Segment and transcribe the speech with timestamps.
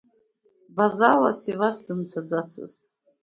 [0.75, 2.81] Базала Сивас дымцаӡацызт.